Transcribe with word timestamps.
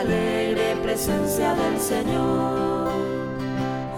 Alegre 0.00 0.76
presencia 0.82 1.54
del 1.54 1.78
Señor, 1.78 2.90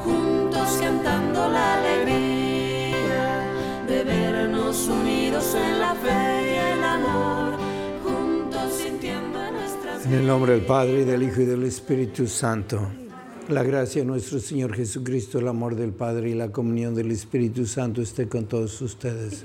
juntos 0.05 0.79
cantando 0.81 1.49
la 1.49 1.79
alegría 1.79 3.47
de 3.87 4.03
vernos 4.03 4.89
unidos 4.89 5.55
en 5.55 5.79
la 5.79 5.95
fe 5.95 6.43
y 6.45 6.73
el 6.73 6.85
amor, 6.85 7.53
juntos 8.03 8.73
sintiendo 8.83 9.39
nuestras 9.53 10.07
En 10.07 10.13
el 10.13 10.27
nombre 10.27 10.55
del 10.55 10.63
Padre, 10.63 11.03
y 11.03 11.05
del 11.05 11.23
Hijo 11.23 11.43
y 11.43 11.45
del 11.45 11.63
Espíritu 11.65 12.27
Santo. 12.27 12.81
La 13.49 13.63
gracia 13.63 14.03
de 14.03 14.07
nuestro 14.07 14.41
Señor 14.41 14.75
Jesucristo, 14.75 15.39
el 15.39 15.47
amor 15.47 15.77
del 15.77 15.93
Padre 15.93 16.31
y 16.31 16.35
la 16.35 16.51
comunión 16.51 16.95
del 16.95 17.13
Espíritu 17.13 17.65
Santo 17.67 18.03
esté 18.03 18.29
con 18.29 18.47
todos 18.47 18.81
ustedes. 18.81 19.45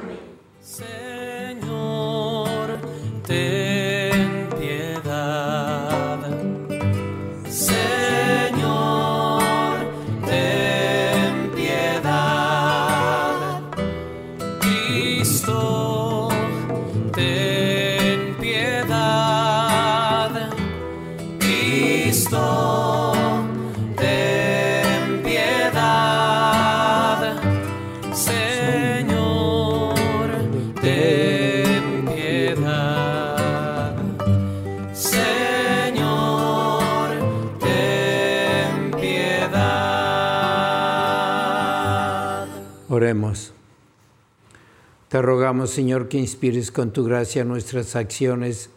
Te 45.09 45.21
rogamos, 45.21 45.71
Señor, 45.71 46.07
que 46.07 46.17
inspires 46.17 46.71
con 46.71 46.91
tu 46.91 47.03
gracia 47.03 47.43
nuestras 47.43 47.95
acciones 47.95 48.69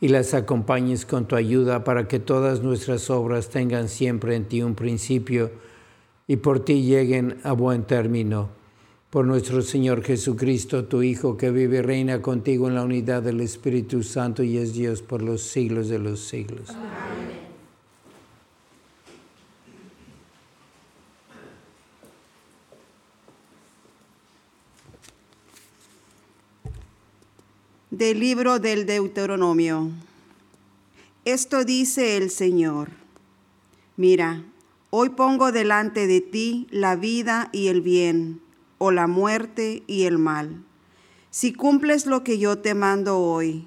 y 0.00 0.08
las 0.08 0.34
acompañes 0.34 1.06
con 1.06 1.26
tu 1.26 1.34
ayuda 1.34 1.84
para 1.84 2.06
que 2.06 2.18
todas 2.18 2.62
nuestras 2.62 3.10
obras 3.10 3.48
tengan 3.48 3.88
siempre 3.88 4.36
en 4.36 4.44
ti 4.44 4.62
un 4.62 4.74
principio 4.74 5.50
y 6.26 6.36
por 6.36 6.64
ti 6.64 6.82
lleguen 6.82 7.38
a 7.42 7.52
buen 7.52 7.84
término. 7.84 8.50
Por 9.10 9.24
nuestro 9.24 9.62
Señor 9.62 10.02
Jesucristo, 10.02 10.84
tu 10.84 11.02
Hijo, 11.02 11.38
que 11.38 11.50
vive 11.50 11.78
y 11.78 11.82
reina 11.82 12.20
contigo 12.20 12.68
en 12.68 12.74
la 12.74 12.84
unidad 12.84 13.22
del 13.22 13.40
Espíritu 13.40 14.02
Santo 14.02 14.42
y 14.42 14.58
es 14.58 14.74
Dios 14.74 15.00
por 15.00 15.22
los 15.22 15.40
siglos 15.40 15.88
de 15.88 15.98
los 15.98 16.20
siglos. 16.20 16.68
Del 27.98 28.20
libro 28.20 28.60
del 28.60 28.86
Deuteronomio. 28.86 29.90
Esto 31.24 31.64
dice 31.64 32.16
el 32.16 32.30
Señor. 32.30 32.90
Mira, 33.96 34.44
hoy 34.90 35.08
pongo 35.08 35.50
delante 35.50 36.06
de 36.06 36.20
ti 36.20 36.68
la 36.70 36.94
vida 36.94 37.48
y 37.50 37.66
el 37.66 37.82
bien, 37.82 38.40
o 38.78 38.92
la 38.92 39.08
muerte 39.08 39.82
y 39.88 40.04
el 40.04 40.16
mal. 40.16 40.64
Si 41.32 41.52
cumples 41.52 42.06
lo 42.06 42.22
que 42.22 42.38
yo 42.38 42.58
te 42.58 42.72
mando 42.74 43.18
hoy, 43.18 43.66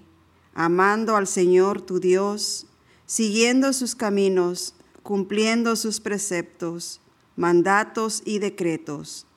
amando 0.54 1.18
al 1.18 1.28
Señor 1.28 1.82
tu 1.82 2.00
Dios, 2.00 2.68
siguiendo 3.06 3.74
sus 3.74 3.96
caminos, 3.96 4.76
cumpliendo 5.04 5.76
sus 5.76 6.00
preceptos, 6.00 7.02
mandatos 7.36 8.22
y 8.24 8.40
decretos, 8.40 9.28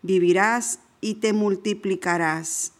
vivirás 0.00 0.78
y 1.02 1.16
te 1.16 1.34
multiplicarás 1.34 2.72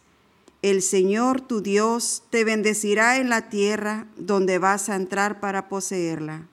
el 0.61 0.81
Señor 0.81 1.39
tu 1.39 1.61
Dios 1.61 2.23
te 2.29 2.43
bendecirá 2.43 3.17
en 3.17 3.29
la 3.29 3.49
tierra 3.49 4.07
donde 4.17 4.59
vas 4.59 4.89
a 4.89 4.95
entrar 4.95 5.39
para 5.39 5.69
poseerla. 5.69 6.47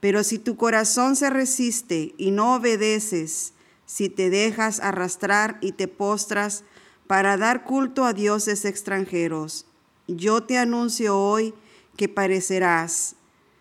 Pero 0.00 0.24
si 0.24 0.38
tu 0.38 0.56
corazón 0.56 1.14
se 1.14 1.30
resiste 1.30 2.14
y 2.18 2.30
no 2.30 2.54
obedeces, 2.54 3.52
si 3.86 4.08
te 4.08 4.28
dejas 4.30 4.80
arrastrar 4.80 5.58
y 5.60 5.72
te 5.72 5.88
postras 5.88 6.64
para 7.06 7.36
dar 7.36 7.64
culto 7.64 8.04
a 8.04 8.12
dioses 8.12 8.64
extranjeros, 8.64 9.66
yo 10.08 10.42
te 10.42 10.58
anuncio 10.58 11.18
hoy 11.18 11.54
que 11.96 12.08
parecerás 12.08 13.16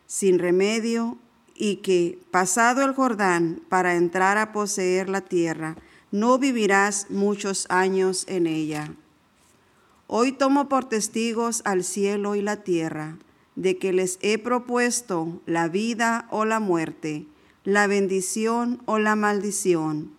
sin 0.05 0.39
remedio 0.39 1.17
y 1.55 1.77
que, 1.77 2.19
pasado 2.31 2.83
el 2.83 2.93
Jordán 2.93 3.61
para 3.69 3.95
entrar 3.95 4.37
a 4.37 4.53
poseer 4.53 5.09
la 5.09 5.21
tierra, 5.21 5.75
no 6.11 6.37
vivirás 6.37 7.07
muchos 7.09 7.65
años 7.69 8.25
en 8.27 8.47
ella. 8.47 8.91
Hoy 10.09 10.31
tomo 10.31 10.69
por 10.69 10.85
testigos 10.85 11.61
al 11.65 11.83
cielo 11.83 12.35
y 12.35 12.41
la 12.41 12.63
tierra 12.63 13.17
de 13.57 13.77
que 13.77 13.91
les 13.91 14.19
he 14.21 14.37
propuesto 14.37 15.41
la 15.45 15.67
vida 15.67 16.29
o 16.31 16.45
la 16.45 16.61
muerte, 16.61 17.25
la 17.65 17.87
bendición 17.87 18.81
o 18.85 18.99
la 18.99 19.17
maldición. 19.17 20.11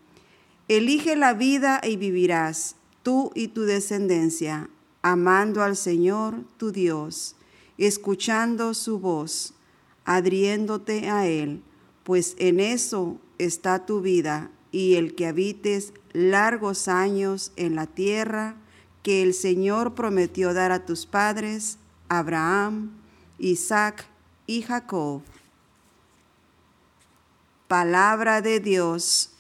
Elige 0.69 1.17
la 1.17 1.33
vida 1.33 1.81
y 1.83 1.97
vivirás, 1.97 2.77
tú 3.03 3.33
y 3.35 3.49
tu 3.49 3.63
descendencia, 3.63 4.69
amando 5.01 5.63
al 5.63 5.75
Señor 5.75 6.35
tu 6.59 6.71
Dios, 6.71 7.37
escuchando 7.79 8.75
su 8.75 8.99
voz, 8.99 9.55
adriéndote 10.05 11.09
a 11.09 11.27
Él, 11.27 11.63
pues 12.05 12.37
en 12.39 12.61
eso 12.61 13.19
está 13.39 13.87
tu 13.87 14.03
vida 14.03 14.51
y 14.71 14.97
el 14.97 15.15
que 15.15 15.29
habites 15.29 15.95
largos 16.13 16.89
años 16.89 17.53
en 17.57 17.75
la 17.75 17.87
tierra, 17.87 18.57
que 19.03 19.23
el 19.23 19.35
Señor 19.35 19.95
prometió 19.95 20.55
dar 20.55 20.73
a 20.73 20.85
tus 20.85 21.07
padres, 21.07 21.79
Abraham, 22.09 22.91
Isaac 23.39 24.07
y 24.47 24.63
Jacob. 24.63 25.23
Palabra 27.69 28.41
de 28.41 28.61
Dios. 28.61 29.31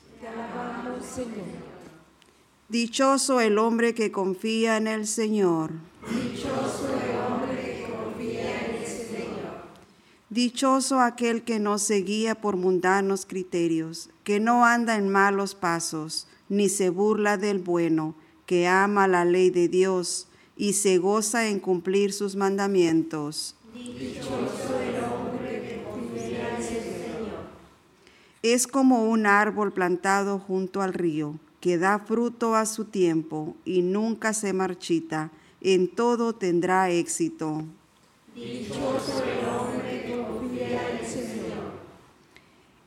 Dichoso 2.68 3.40
el 3.40 3.58
hombre 3.58 3.94
que 3.94 4.12
confía 4.12 4.76
en 4.76 4.86
el 4.86 5.06
Señor. 5.06 5.72
Dichoso 6.06 6.88
el 7.02 7.16
hombre 7.16 7.62
que 7.62 7.90
confía 7.90 8.66
en 8.66 8.74
el 8.76 8.86
Señor. 8.86 9.64
Dichoso 10.28 11.00
aquel 11.00 11.42
que 11.44 11.58
no 11.58 11.78
se 11.78 12.02
guía 12.02 12.34
por 12.34 12.56
mundanos 12.56 13.24
criterios, 13.24 14.10
que 14.22 14.38
no 14.38 14.66
anda 14.66 14.96
en 14.96 15.08
malos 15.08 15.54
pasos, 15.54 16.26
ni 16.50 16.68
se 16.68 16.90
burla 16.90 17.38
del 17.38 17.58
bueno, 17.58 18.14
que 18.48 18.66
ama 18.66 19.06
la 19.06 19.26
ley 19.26 19.50
de 19.50 19.68
Dios 19.68 20.26
y 20.56 20.72
se 20.72 20.96
goza 20.96 21.48
en 21.48 21.60
cumplir 21.60 22.14
sus 22.14 22.34
mandamientos. 22.34 23.54
El 23.74 23.84
hombre 25.04 25.62
que 25.62 25.84
confía 25.84 26.56
Señor. 26.58 27.44
Es 28.42 28.66
como 28.66 29.10
un 29.10 29.26
árbol 29.26 29.74
plantado 29.74 30.38
junto 30.38 30.80
al 30.80 30.94
río, 30.94 31.34
que 31.60 31.76
da 31.76 31.98
fruto 31.98 32.54
a 32.54 32.64
su 32.64 32.86
tiempo 32.86 33.54
y 33.66 33.82
nunca 33.82 34.32
se 34.32 34.54
marchita, 34.54 35.30
en 35.60 35.86
todo 35.86 36.34
tendrá 36.34 36.88
éxito. 36.88 37.64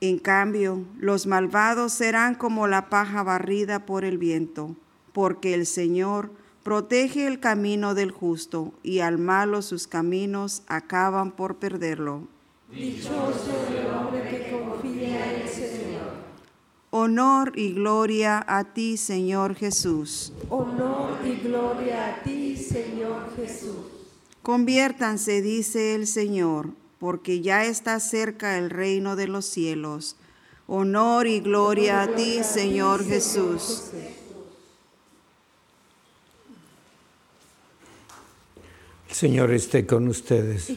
En 0.01 0.17
cambio, 0.17 0.83
los 0.97 1.27
malvados 1.27 1.93
serán 1.93 2.33
como 2.33 2.65
la 2.65 2.89
paja 2.89 3.21
barrida 3.21 3.85
por 3.85 4.03
el 4.03 4.17
viento, 4.17 4.75
porque 5.13 5.53
el 5.53 5.65
Señor 5.65 6.31
protege 6.63 7.27
el 7.27 7.39
camino 7.39 7.95
del 7.95 8.11
justo 8.11 8.73
y 8.83 8.99
al 8.99 9.17
malo 9.17 9.61
sus 9.61 9.87
caminos 9.87 10.63
acaban 10.67 11.31
por 11.31 11.57
perderlo. 11.57 12.27
Dichoso 12.71 13.67
el 13.69 13.87
hombre 13.87 14.29
que 14.29 14.51
confía 14.51 15.33
en 15.33 15.41
el 15.41 15.49
Señor. 15.49 16.11
Honor 16.91 17.53
y 17.55 17.73
gloria 17.73 18.43
a 18.47 18.73
ti, 18.73 18.97
Señor 18.97 19.55
Jesús. 19.55 20.33
Honor 20.49 21.17
y 21.25 21.35
gloria 21.35 22.07
a 22.07 22.23
ti, 22.23 22.57
Señor 22.57 23.33
Jesús. 23.35 23.75
Conviértanse, 24.41 25.41
dice 25.41 25.95
el 25.95 26.07
Señor, 26.07 26.69
porque 26.99 27.41
ya 27.41 27.65
está 27.65 27.99
cerca 27.99 28.57
el 28.57 28.69
reino 28.69 29.15
de 29.15 29.27
los 29.27 29.45
cielos. 29.45 30.15
Honor 30.67 31.27
y 31.27 31.41
gloria 31.41 32.01
a 32.01 32.15
ti, 32.15 32.43
Señor 32.43 33.03
Jesús. 33.03 33.91
Señor 39.11 39.51
esté 39.51 39.85
con 39.85 40.07
ustedes. 40.07 40.71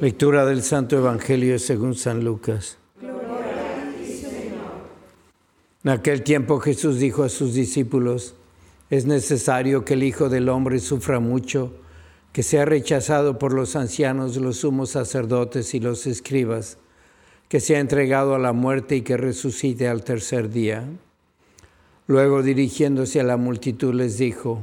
Lectura 0.00 0.44
del 0.44 0.62
Santo 0.62 0.96
Evangelio 0.96 1.58
según 1.58 1.94
San 1.94 2.24
Lucas. 2.24 2.76
En 5.84 5.90
aquel 5.90 6.22
tiempo 6.22 6.58
Jesús 6.58 6.98
dijo 6.98 7.22
a 7.22 7.28
sus 7.28 7.54
discípulos, 7.54 8.34
es 8.90 9.06
necesario 9.06 9.84
que 9.84 9.94
el 9.94 10.02
Hijo 10.02 10.28
del 10.28 10.48
Hombre 10.48 10.80
sufra 10.80 11.20
mucho, 11.20 11.72
que 12.32 12.42
sea 12.42 12.64
rechazado 12.64 13.38
por 13.38 13.54
los 13.54 13.76
ancianos, 13.76 14.36
los 14.36 14.58
sumos 14.58 14.90
sacerdotes 14.90 15.74
y 15.74 15.80
los 15.80 16.06
escribas, 16.06 16.78
que 17.48 17.60
sea 17.60 17.78
entregado 17.78 18.34
a 18.34 18.38
la 18.38 18.52
muerte 18.52 18.96
y 18.96 19.02
que 19.02 19.16
resucite 19.16 19.88
al 19.88 20.02
tercer 20.04 20.50
día. 20.50 20.84
Luego 22.06 22.42
dirigiéndose 22.42 23.20
a 23.20 23.24
la 23.24 23.36
multitud 23.36 23.94
les 23.94 24.18
dijo, 24.18 24.62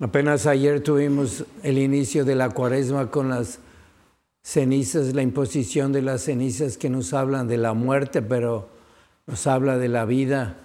Apenas 0.00 0.46
ayer 0.46 0.82
tuvimos 0.82 1.44
el 1.62 1.76
inicio 1.76 2.24
de 2.24 2.34
la 2.34 2.48
cuaresma 2.48 3.10
con 3.10 3.28
las 3.28 3.58
cenizas, 4.42 5.14
la 5.14 5.20
imposición 5.20 5.92
de 5.92 6.00
las 6.00 6.22
cenizas 6.22 6.78
que 6.78 6.88
nos 6.88 7.12
hablan 7.12 7.48
de 7.48 7.58
la 7.58 7.74
muerte, 7.74 8.22
pero 8.22 8.68
nos 9.26 9.46
habla 9.46 9.76
de 9.76 9.88
la 9.88 10.06
vida, 10.06 10.56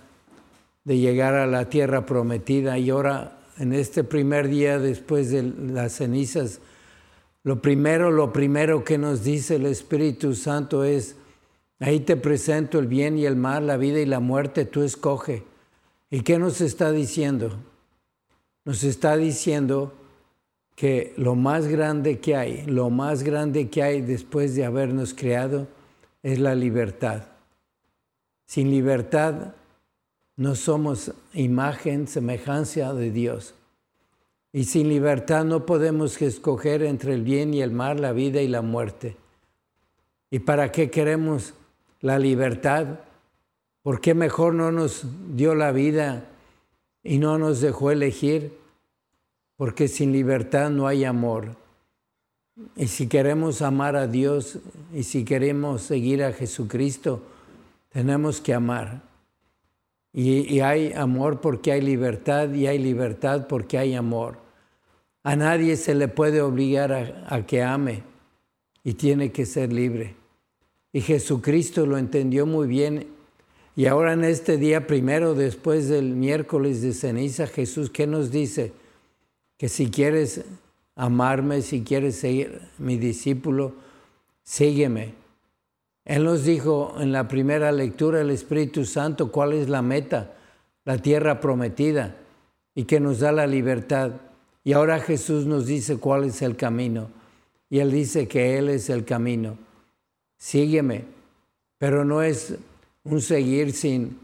de 0.85 0.99
llegar 0.99 1.33
a 1.33 1.47
la 1.47 1.69
tierra 1.69 2.05
prometida. 2.05 2.77
Y 2.77 2.89
ahora, 2.89 3.39
en 3.59 3.73
este 3.73 4.05
primer 4.05 4.47
día 4.47 4.79
después 4.79 5.31
de 5.31 5.43
las 5.43 5.91
cenizas, 5.91 6.61
lo 7.43 7.61
primero, 7.61 8.11
lo 8.11 8.31
primero 8.31 8.85
que 8.85 8.97
nos 8.97 9.25
dice 9.25 9.57
el 9.57 9.65
Espíritu 9.65 10.33
Santo 10.33 10.85
es, 10.85 11.17
ahí 11.81 11.99
te 11.99 12.15
presento 12.15 12.79
el 12.79 12.87
bien 12.87 13.17
y 13.17 13.25
el 13.25 13.35
mal, 13.35 13.67
la 13.67 13.75
vida 13.75 13.99
y 13.99 14.05
la 14.05 14.21
muerte, 14.21 14.63
tú 14.63 14.81
escoge. 14.81 15.43
¿Y 16.09 16.21
qué 16.21 16.39
nos 16.39 16.61
está 16.61 16.93
diciendo? 16.93 17.57
Nos 18.65 18.83
está 18.83 19.15
diciendo 19.15 19.93
que 20.75 21.13
lo 21.17 21.35
más 21.35 21.67
grande 21.67 22.19
que 22.19 22.35
hay, 22.35 22.65
lo 22.65 22.89
más 22.89 23.23
grande 23.23 23.69
que 23.69 23.83
hay 23.83 24.01
después 24.01 24.55
de 24.55 24.65
habernos 24.65 25.13
creado 25.13 25.67
es 26.23 26.39
la 26.39 26.55
libertad. 26.55 27.27
Sin 28.45 28.71
libertad 28.71 29.53
no 30.35 30.55
somos 30.55 31.13
imagen, 31.33 32.07
semejanza 32.07 32.93
de 32.93 33.11
Dios. 33.11 33.53
Y 34.51 34.65
sin 34.65 34.89
libertad 34.89 35.45
no 35.45 35.65
podemos 35.65 36.21
escoger 36.21 36.81
entre 36.83 37.13
el 37.13 37.23
bien 37.23 37.53
y 37.53 37.61
el 37.61 37.71
mal, 37.71 38.01
la 38.01 38.13
vida 38.13 38.41
y 38.41 38.47
la 38.47 38.61
muerte. 38.61 39.15
¿Y 40.31 40.39
para 40.39 40.71
qué 40.71 40.89
queremos 40.89 41.53
la 42.01 42.19
libertad? 42.19 42.99
¿Por 43.83 44.01
qué 44.01 44.13
mejor 44.13 44.53
no 44.53 44.71
nos 44.71 45.05
dio 45.35 45.55
la 45.55 45.71
vida 45.71 46.25
y 47.05 47.19
no 47.19 47.37
nos 47.37 47.61
dejó 47.61 47.91
elegir? 47.91 48.57
Porque 49.55 49.87
sin 49.87 50.11
libertad 50.11 50.69
no 50.69 50.87
hay 50.87 51.05
amor. 51.05 51.55
Y 52.75 52.87
si 52.87 53.07
queremos 53.07 53.61
amar 53.61 53.95
a 53.95 54.07
Dios 54.07 54.59
y 54.93 55.03
si 55.03 55.23
queremos 55.23 55.83
seguir 55.83 56.23
a 56.23 56.33
Jesucristo, 56.33 57.21
tenemos 57.89 58.41
que 58.41 58.53
amar. 58.53 59.01
Y, 60.11 60.61
hay 60.61 60.93
amor 60.93 61.41
porque 61.41 61.73
hay 61.73 61.81
libertad 61.81 62.51
y 62.53 62.67
hay 62.67 62.79
libertad 62.79 63.47
porque 63.47 63.77
hay 63.77 63.95
amor. 63.95 64.37
A 65.23 65.35
nadie 65.35 65.75
se 65.75 65.93
le 65.93 66.07
puede 66.07 66.41
obligar 66.41 67.25
a 67.27 67.45
que 67.45 67.61
ame 67.61 68.03
y 68.83 68.93
tiene 68.93 69.31
que 69.31 69.45
ser 69.45 69.73
libre. 69.73 70.15
Y 70.93 71.01
Jesucristo 71.01 71.85
lo 71.85 71.97
entendió 71.97 72.45
muy 72.45 72.67
bien. 72.67 73.07
Y 73.75 73.87
ahora 73.87 74.13
en 74.13 74.23
este 74.23 74.57
día 74.57 74.87
primero, 74.87 75.33
después 75.33 75.89
del 75.89 76.15
miércoles 76.15 76.81
de 76.81 76.93
ceniza, 76.93 77.47
Jesús, 77.47 77.89
¿qué 77.89 78.07
nos 78.07 78.31
dice? 78.31 78.71
Que 79.57 79.67
si 79.67 79.91
quieres 79.91 80.45
amarme, 80.95 81.61
si 81.61 81.83
quieres 81.83 82.15
ser 82.15 82.61
mi 82.77 82.97
discípulo, 82.97 83.73
sígueme. 84.43 85.13
Él 86.05 86.23
nos 86.23 86.45
dijo 86.45 86.95
en 86.99 87.11
la 87.11 87.27
primera 87.27 87.71
lectura 87.71 88.21
el 88.21 88.29
Espíritu 88.29 88.85
Santo 88.85 89.31
cuál 89.31 89.53
es 89.53 89.67
la 89.67 89.81
meta, 89.81 90.35
la 90.85 90.99
tierra 90.99 91.41
prometida 91.41 92.15
y 92.75 92.85
que 92.85 92.99
nos 92.99 93.19
da 93.19 93.33
la 93.33 93.47
libertad. 93.47 94.11
Y 94.63 94.73
ahora 94.73 94.99
Jesús 94.99 95.45
nos 95.45 95.65
dice 95.65 95.97
cuál 95.97 96.23
es 96.23 96.41
el 96.41 96.55
camino. 96.55 97.09
Y 97.69 97.79
Él 97.79 97.91
dice 97.91 98.27
que 98.27 98.57
Él 98.57 98.69
es 98.69 98.89
el 98.89 99.03
camino. 99.03 99.57
Sígueme, 100.37 101.05
pero 101.77 102.05
no 102.05 102.21
es 102.21 102.55
un 103.05 103.21
seguir 103.21 103.71
sin, 103.71 104.19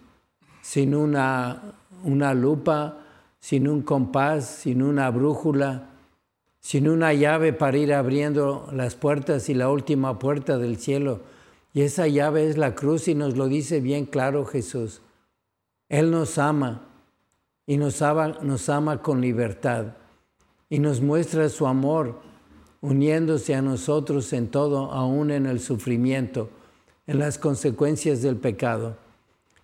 sin 0.62 0.94
una, 0.94 1.76
una 2.04 2.34
lupa, 2.34 2.98
sin 3.40 3.68
un 3.68 3.82
compás, 3.82 4.48
sin 4.48 4.84
una 4.84 5.10
brújula, 5.10 5.88
sin 6.60 6.90
una 6.90 7.14
llave 7.14 7.54
para 7.54 7.78
ir 7.78 7.94
abriendo 7.94 8.68
las 8.74 8.96
puertas 8.96 9.48
y 9.48 9.54
la 9.54 9.70
última 9.70 10.20
puerta 10.20 10.58
del 10.58 10.78
cielo 10.78 11.22
y 11.74 11.82
esa 11.82 12.08
llave 12.08 12.50
es 12.50 12.58
la 12.58 12.76
cruz 12.76 13.08
y 13.08 13.16
nos 13.16 13.38
lo 13.38 13.48
dice 13.48 13.80
bien 13.80 14.06
claro 14.06 14.46
Jesús. 14.46 15.02
Él 15.88 16.12
nos 16.12 16.38
ama 16.38 16.82
y 17.66 17.78
nos 17.78 18.02
ama, 18.02 18.40
nos 18.42 18.68
ama 18.70 19.02
con 19.02 19.22
libertad 19.22 19.94
y 20.70 20.80
nos 20.80 21.02
muestra 21.02 21.48
su 21.50 21.68
amor 21.68 22.20
uniéndose 22.82 23.56
a 23.56 23.62
nosotros 23.62 24.34
en 24.34 24.50
todo, 24.50 24.92
aún 24.92 25.32
en 25.32 25.46
el 25.46 25.60
sufrimiento, 25.60 26.50
en 27.12 27.20
las 27.20 27.38
consecuencias 27.38 28.22
del 28.22 28.38
pecado. 28.38 28.96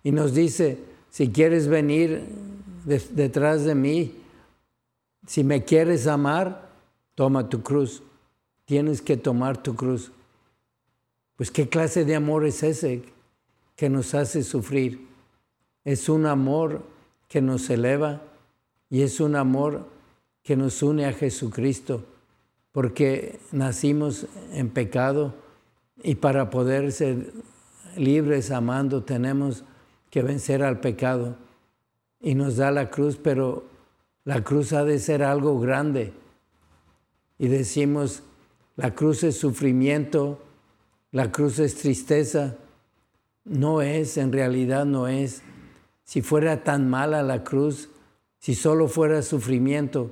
Y 0.04 0.12
nos 0.12 0.34
dice, 0.34 0.76
si 1.08 1.30
quieres 1.30 1.66
venir 1.66 2.26
de, 2.84 3.02
detrás 3.12 3.64
de 3.64 3.74
mí, 3.74 4.14
si 5.26 5.44
me 5.44 5.64
quieres 5.64 6.06
amar, 6.06 6.68
toma 7.14 7.48
tu 7.48 7.62
cruz. 7.62 8.02
Tienes 8.66 9.00
que 9.00 9.16
tomar 9.16 9.62
tu 9.62 9.74
cruz. 9.74 10.12
Pues 11.36 11.50
qué 11.50 11.70
clase 11.70 12.04
de 12.04 12.16
amor 12.16 12.44
es 12.44 12.62
ese 12.62 13.02
que 13.76 13.88
nos 13.88 14.14
hace 14.14 14.42
sufrir. 14.42 15.08
es 15.84 16.10
un 16.10 16.26
amor 16.26 16.82
que 17.28 17.40
nos 17.40 17.70
eleva 17.70 18.20
y 18.90 19.00
es 19.00 19.20
un 19.20 19.36
amor 19.36 19.88
que 20.42 20.54
nos 20.54 20.82
une 20.82 21.06
a 21.06 21.14
Jesucristo, 21.14 22.04
porque 22.72 23.38
nacimos 23.52 24.26
en 24.52 24.68
pecado 24.68 25.47
y 26.02 26.16
para 26.16 26.50
poder 26.50 26.92
ser 26.92 27.32
libres 27.96 28.50
amando 28.50 29.02
tenemos 29.02 29.64
que 30.10 30.22
vencer 30.22 30.62
al 30.62 30.80
pecado. 30.80 31.36
Y 32.20 32.34
nos 32.34 32.56
da 32.56 32.70
la 32.70 32.90
cruz, 32.90 33.16
pero 33.16 33.64
la 34.24 34.42
cruz 34.42 34.72
ha 34.72 34.84
de 34.84 34.98
ser 34.98 35.22
algo 35.22 35.58
grande. 35.60 36.12
Y 37.38 37.48
decimos, 37.48 38.22
la 38.76 38.94
cruz 38.94 39.22
es 39.22 39.38
sufrimiento, 39.38 40.40
la 41.12 41.30
cruz 41.30 41.58
es 41.58 41.76
tristeza. 41.76 42.56
No 43.44 43.82
es, 43.82 44.16
en 44.16 44.32
realidad 44.32 44.84
no 44.84 45.08
es. 45.08 45.42
Si 46.04 46.22
fuera 46.22 46.64
tan 46.64 46.88
mala 46.88 47.22
la 47.22 47.44
cruz, 47.44 47.90
si 48.38 48.54
solo 48.54 48.88
fuera 48.88 49.22
sufrimiento, 49.22 50.10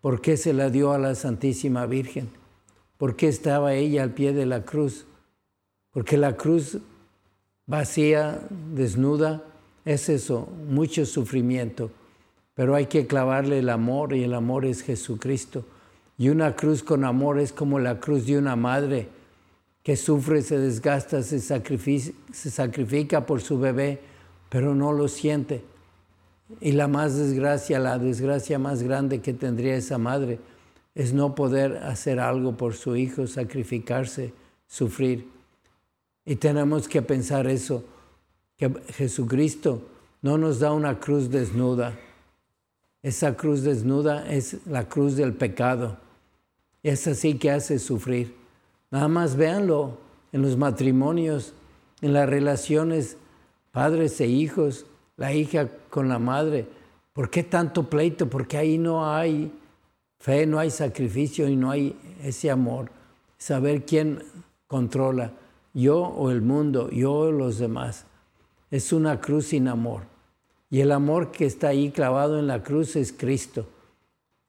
¿por 0.00 0.20
qué 0.20 0.36
se 0.36 0.52
la 0.52 0.70
dio 0.70 0.92
a 0.92 0.98
la 0.98 1.14
Santísima 1.14 1.86
Virgen? 1.86 2.30
¿Por 2.98 3.16
qué 3.16 3.28
estaba 3.28 3.74
ella 3.74 4.02
al 4.02 4.12
pie 4.12 4.32
de 4.32 4.46
la 4.46 4.64
cruz? 4.64 5.06
Porque 5.92 6.16
la 6.16 6.36
cruz 6.36 6.78
vacía, 7.66 8.40
desnuda, 8.74 9.42
es 9.84 10.08
eso, 10.08 10.48
mucho 10.68 11.04
sufrimiento. 11.06 11.90
Pero 12.54 12.74
hay 12.74 12.86
que 12.86 13.06
clavarle 13.06 13.58
el 13.58 13.68
amor 13.68 14.14
y 14.14 14.24
el 14.24 14.34
amor 14.34 14.64
es 14.64 14.82
Jesucristo. 14.82 15.64
Y 16.18 16.30
una 16.30 16.56
cruz 16.56 16.82
con 16.82 17.04
amor 17.04 17.38
es 17.38 17.52
como 17.52 17.78
la 17.78 18.00
cruz 18.00 18.26
de 18.26 18.38
una 18.38 18.56
madre 18.56 19.08
que 19.82 19.96
sufre, 19.96 20.42
se 20.42 20.58
desgasta, 20.58 21.22
se 21.22 21.38
sacrifica, 21.38 23.26
por 23.26 23.40
su 23.42 23.58
bebé, 23.58 24.00
pero 24.48 24.74
no 24.74 24.92
lo 24.92 25.06
siente. 25.06 25.62
Y 26.60 26.72
la 26.72 26.88
más 26.88 27.16
desgracia, 27.16 27.78
la 27.78 27.98
desgracia 27.98 28.58
más 28.58 28.82
grande 28.82 29.20
que 29.20 29.34
tendría 29.34 29.76
esa 29.76 29.98
madre 29.98 30.38
es 30.96 31.12
no 31.12 31.34
poder 31.34 31.76
hacer 31.84 32.18
algo 32.18 32.56
por 32.56 32.74
su 32.74 32.96
hijo, 32.96 33.26
sacrificarse, 33.26 34.32
sufrir. 34.66 35.28
Y 36.24 36.36
tenemos 36.36 36.88
que 36.88 37.02
pensar 37.02 37.46
eso, 37.46 37.84
que 38.56 38.72
Jesucristo 38.94 39.82
no 40.22 40.38
nos 40.38 40.58
da 40.58 40.72
una 40.72 40.98
cruz 40.98 41.30
desnuda. 41.30 41.94
Esa 43.02 43.36
cruz 43.36 43.62
desnuda 43.62 44.26
es 44.28 44.66
la 44.66 44.88
cruz 44.88 45.16
del 45.16 45.34
pecado. 45.34 45.98
Es 46.82 47.06
así 47.06 47.34
que 47.34 47.50
hace 47.50 47.78
sufrir. 47.78 48.34
Nada 48.90 49.08
más 49.08 49.36
véanlo 49.36 49.98
en 50.32 50.40
los 50.40 50.56
matrimonios, 50.56 51.52
en 52.00 52.14
las 52.14 52.26
relaciones 52.26 53.18
padres 53.70 54.18
e 54.22 54.26
hijos 54.26 54.86
la 55.18 55.34
hija 55.34 55.68
con 55.90 56.08
la 56.08 56.18
madre. 56.18 56.66
¿Por 57.12 57.28
qué 57.28 57.42
tanto 57.42 57.90
pleito? 57.90 58.30
Porque 58.30 58.56
ahí 58.56 58.78
no 58.78 59.12
hay 59.14 59.52
fe, 60.18 60.46
no 60.46 60.58
hay 60.58 60.70
sacrificio 60.70 61.48
y 61.48 61.56
no 61.56 61.70
hay 61.70 61.96
ese 62.22 62.50
amor. 62.50 62.90
Saber 63.38 63.84
quién 63.84 64.22
controla, 64.66 65.32
yo 65.74 65.98
o 65.98 66.30
el 66.30 66.42
mundo, 66.42 66.90
yo 66.90 67.12
o 67.12 67.32
los 67.32 67.58
demás. 67.58 68.04
Es 68.70 68.92
una 68.92 69.20
cruz 69.20 69.46
sin 69.46 69.68
amor. 69.68 70.02
Y 70.70 70.80
el 70.80 70.92
amor 70.92 71.30
que 71.30 71.46
está 71.46 71.68
ahí 71.68 71.90
clavado 71.90 72.38
en 72.38 72.46
la 72.46 72.62
cruz 72.62 72.96
es 72.96 73.12
Cristo. 73.12 73.66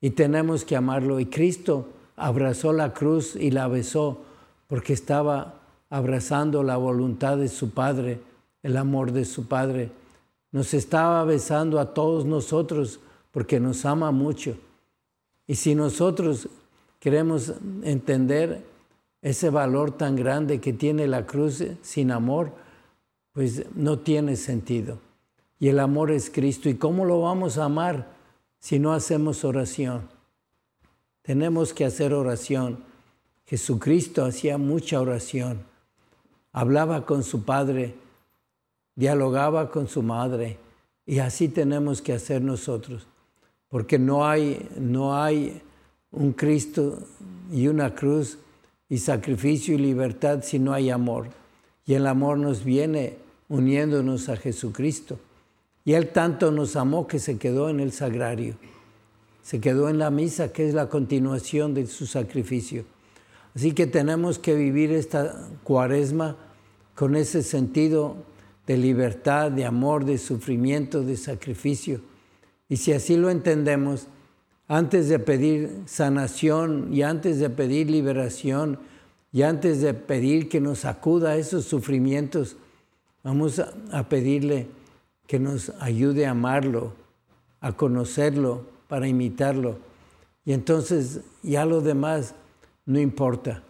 Y 0.01 0.12
tenemos 0.12 0.65
que 0.65 0.75
amarlo. 0.75 1.19
Y 1.19 1.27
Cristo 1.27 1.89
abrazó 2.15 2.74
la 2.74 2.93
cruz 2.93 3.36
y 3.36 3.51
la 3.51 3.67
besó 3.67 4.21
porque 4.67 4.93
estaba 4.93 5.62
abrazando 5.89 6.63
la 6.63 6.77
voluntad 6.77 7.38
de 7.38 7.47
su 7.47 7.71
Padre, 7.71 8.19
el 8.63 8.75
amor 8.77 9.12
de 9.12 9.25
su 9.25 9.47
Padre 9.47 9.91
nos 10.51 10.74
estaba 10.74 11.24
besando 11.24 11.79
a 11.79 11.93
todos 11.93 12.25
nosotros 12.25 13.00
porque 13.31 13.59
nos 13.59 13.86
ama 13.86 14.12
mucho. 14.12 14.57
Y 15.47 15.55
si 15.55 15.73
nosotros 15.73 16.49
queremos 16.99 17.53
entender 17.81 18.63
ese 19.21 19.49
valor 19.49 19.97
tan 19.97 20.15
grande 20.15 20.59
que 20.59 20.73
tiene 20.73 21.07
la 21.07 21.25
cruz 21.25 21.63
sin 21.81 22.11
amor, 22.11 22.51
pues 23.33 23.65
no 23.75 23.99
tiene 23.99 24.35
sentido. 24.35 24.99
Y 25.59 25.69
el 25.69 25.79
amor 25.79 26.11
es 26.11 26.29
Cristo. 26.29 26.69
¿Y 26.69 26.75
cómo 26.75 27.05
lo 27.05 27.21
vamos 27.21 27.57
a 27.57 27.65
amar 27.65 28.07
si 28.59 28.77
no 28.77 28.93
hacemos 28.93 29.43
oración? 29.43 30.09
Tenemos 31.21 31.73
que 31.73 31.85
hacer 31.85 32.13
oración. 32.13 32.83
Jesucristo 33.45 34.25
hacía 34.25 34.57
mucha 34.57 34.99
oración. 34.99 35.61
Hablaba 36.51 37.05
con 37.05 37.23
su 37.23 37.43
Padre 37.43 37.95
dialogaba 38.97 39.69
con 39.69 39.87
su 39.87 40.01
madre 40.01 40.57
y 41.05 41.19
así 41.19 41.47
tenemos 41.47 42.01
que 42.01 42.13
hacer 42.13 42.41
nosotros, 42.41 43.07
porque 43.69 44.00
no 44.00 44.27
hay, 44.27 44.67
no 44.79 45.21
hay 45.21 45.62
un 46.12 46.33
Cristo 46.33 47.00
y 47.51 47.67
una 47.67 47.93
cruz 47.93 48.38
y 48.89 48.97
sacrificio 48.97 49.75
y 49.75 49.77
libertad 49.77 50.41
si 50.43 50.59
no 50.59 50.74
hay 50.74 50.89
amor. 50.89 51.27
Y 51.86 51.93
el 51.93 52.07
amor 52.07 52.38
nos 52.38 52.63
viene 52.63 53.17
uniéndonos 53.50 54.29
a 54.29 54.38
Jesucristo. 54.38 55.19
Y 55.86 55.93
Él 55.93 56.09
tanto 56.09 56.51
nos 56.51 56.75
amó 56.75 57.07
que 57.07 57.19
se 57.19 57.38
quedó 57.38 57.69
en 57.69 57.79
el 57.79 57.93
sagrario, 57.93 58.55
se 59.41 59.62
quedó 59.62 59.88
en 59.88 60.00
la 60.00 60.12
misa, 60.12 60.51
que 60.51 60.67
es 60.67 60.74
la 60.74 60.89
continuación 60.89 61.74
de 61.74 61.88
su 61.88 62.05
sacrificio. 62.05 62.83
Así 63.55 63.71
que 63.71 63.88
tenemos 63.88 64.38
que 64.38 64.53
vivir 64.53 64.91
esta 64.91 65.47
cuaresma 65.63 66.36
con 66.93 67.15
ese 67.15 67.41
sentido 67.41 68.17
de 68.65 68.77
libertad, 68.77 69.50
de 69.50 69.65
amor, 69.65 70.03
de 70.03 70.17
sufrimiento, 70.17 71.03
de 71.03 71.15
sacrificio. 71.15 72.01
Y 72.69 72.77
si 72.77 72.93
así 72.93 73.15
lo 73.15 73.29
entendemos, 73.29 74.07
antes 74.67 75.07
de 75.07 75.19
pedir 75.19 75.83
sanación 75.86 76.93
y 76.93 77.01
antes 77.01 77.39
de 77.39 77.50
pedir 77.50 77.89
liberación 77.89 78.79
y 79.31 79.43
antes 79.43 79.81
de 79.81 79.93
pedir 79.93 80.50
que 80.50 80.59
nos 80.59 80.83
acuda 80.83 81.38
esos 81.38 81.65
sufrimientos, 81.65 82.57
vamos 83.24 83.59
a, 83.59 84.09
pedirle 84.09 84.67
que 85.25 85.39
nos 85.39 85.69
ayude 85.79 86.25
a 86.25 86.31
amarlo, 86.31 86.93
a 87.62 87.71
conocerlo, 87.74 88.65
para 88.88 89.07
imitarlo. 89.07 89.77
Y 90.43 90.53
entonces 90.53 91.21
ya 91.43 91.65
lo 91.65 91.81
demás 91.81 92.36
no 92.86 93.00
importa, 93.00 93.63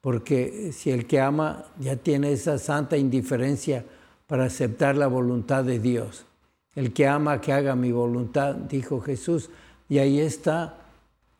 porque 0.00 0.70
si 0.72 0.90
el 0.90 1.06
que 1.06 1.20
ama 1.20 1.64
ya 1.78 1.96
tiene 1.96 2.32
esa 2.32 2.58
santa 2.58 2.96
indiferencia 2.96 3.84
para 4.26 4.44
aceptar 4.44 4.96
la 4.96 5.06
voluntad 5.06 5.64
de 5.64 5.78
Dios. 5.78 6.24
El 6.74 6.92
que 6.92 7.06
ama 7.06 7.40
que 7.40 7.52
haga 7.52 7.76
mi 7.76 7.92
voluntad, 7.92 8.54
dijo 8.54 9.00
Jesús. 9.00 9.50
Y 9.88 9.98
ahí 9.98 10.20
está, 10.20 10.78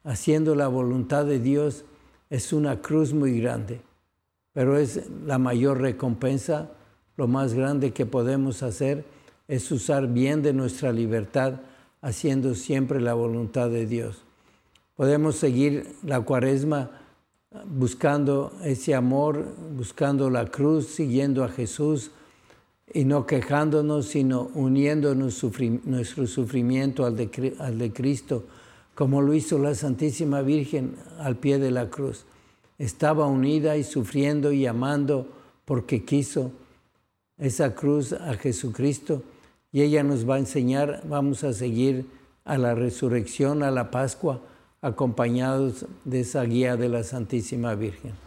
haciendo 0.05 0.55
la 0.55 0.69
voluntad 0.69 1.25
de 1.25 1.41
Dios, 1.41 1.85
es 2.31 2.53
una 2.53 2.81
cruz 2.81 3.13
muy 3.13 3.41
grande, 3.41 3.81
pero 4.53 4.77
es 4.77 5.03
la 5.25 5.39
mayor 5.39 5.81
recompensa, 5.81 6.71
lo 7.17 7.29
más 7.29 7.55
grande 7.55 7.93
que 7.93 8.07
podemos 8.07 8.63
hacer 8.63 9.05
es 9.47 9.71
usar 9.71 10.09
bien 10.09 10.43
de 10.43 10.53
nuestra 10.53 10.93
libertad, 10.93 11.61
haciendo 12.03 12.55
siempre 12.55 13.01
la 13.01 13.15
voluntad 13.15 13.71
de 13.71 13.87
Dios. 13.87 14.25
Podemos 14.97 15.37
seguir 15.37 15.95
la 16.03 16.21
cuaresma 16.21 16.91
buscando 17.67 18.53
ese 18.63 18.95
amor, 18.95 19.47
buscando 19.77 20.29
la 20.29 20.47
cruz, 20.47 20.87
siguiendo 20.89 21.45
a 21.45 21.49
Jesús, 21.49 22.11
y 22.93 23.05
no 23.05 23.27
quejándonos, 23.27 24.07
sino 24.07 24.51
uniendo 24.55 25.15
nuestro 25.15 26.27
sufrimiento 26.27 27.07
al 27.07 27.17
de 27.17 27.93
Cristo, 27.93 28.45
como 28.95 29.23
lo 29.23 29.35
hizo 29.35 29.59
la 29.59 29.75
Santísima 29.75 30.43
Virgen 30.43 30.97
al 31.19 31.37
pie 31.37 31.59
de 31.59 31.71
la 31.71 31.91
cruz. 31.91 32.25
Estaba 32.79 33.27
unida 33.27 33.77
y 33.77 33.85
sufriendo 33.85 34.53
y 34.53 34.67
amando 34.67 35.27
porque 35.65 36.05
quiso 36.05 36.53
esa 37.39 37.75
cruz 37.75 38.13
a 38.13 38.35
Jesucristo 38.35 39.23
y 39.73 39.83
ella 39.83 40.03
nos 40.05 40.29
va 40.29 40.37
a 40.37 40.39
enseñar, 40.39 41.03
vamos 41.09 41.43
a 41.43 41.53
seguir 41.53 42.07
a 42.45 42.59
la 42.59 42.75
resurrección, 42.75 43.63
a 43.63 43.71
la 43.71 43.91
Pascua, 43.91 44.41
acompañados 44.83 45.87
de 46.05 46.21
esa 46.21 46.45
guía 46.45 46.77
de 46.77 46.89
la 46.89 47.03
Santísima 47.03 47.75
Virgen. 47.75 48.24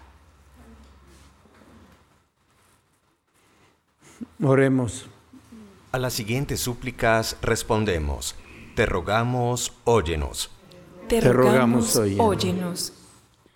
Oremos. 4.41 5.07
A 5.91 6.00
las 6.00 6.13
siguientes 6.13 6.59
súplicas 6.59 7.38
respondemos, 7.41 8.36
te 8.75 8.86
rogamos, 8.86 9.74
óyenos. 9.86 10.51
Te, 11.07 11.21
rogamos, 11.21 11.95
óyenos. 12.19 12.93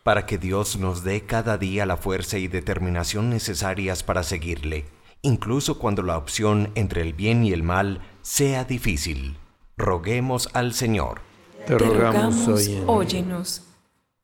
Para 0.04 0.26
que 0.26 0.38
Dios 0.38 0.78
nos 0.78 1.04
dé 1.04 1.22
cada 1.22 1.58
día 1.58 1.86
la 1.86 1.98
fuerza 1.98 2.38
y 2.38 2.48
determinación 2.48 3.30
necesarias 3.30 4.02
para 4.04 4.24
seguirle, 4.24 4.86
incluso 5.22 5.78
cuando 5.78 6.02
la 6.02 6.18
opción 6.18 6.72
entre 6.76 7.02
el 7.02 7.14
bien 7.14 7.44
y 7.44 7.52
el 7.52 7.62
mal 7.62 8.02
sea 8.22 8.64
difícil. 8.64 9.38
Roguemos 9.78 10.50
al 10.54 10.74
Señor. 10.74 11.22
Te, 11.68 11.78
rogamos, 11.78 12.48
óyenos. 12.88 13.64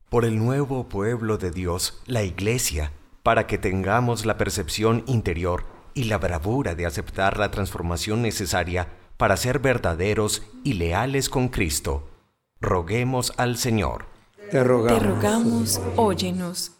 Por 0.08 0.24
el 0.24 0.38
nuevo 0.38 0.88
pueblo 0.88 1.36
de 1.36 1.50
Dios, 1.50 2.02
la 2.06 2.22
Iglesia, 2.24 2.92
para 3.22 3.46
que 3.46 3.58
tengamos 3.58 4.24
la 4.24 4.38
percepción 4.38 5.04
interior 5.06 5.77
y 5.98 6.04
la 6.04 6.18
bravura 6.18 6.76
de 6.76 6.86
aceptar 6.86 7.38
la 7.38 7.50
transformación 7.50 8.22
necesaria 8.22 8.86
para 9.16 9.36
ser 9.36 9.58
verdaderos 9.58 10.44
y 10.62 10.74
leales 10.74 11.28
con 11.28 11.48
Cristo. 11.48 12.08
Roguemos 12.60 13.32
al 13.36 13.56
Señor. 13.56 14.06
Te 14.52 14.62
rogamos, 14.62 15.00
Te 15.00 15.08
rogamos 15.08 15.80
óyenos. 15.96 16.70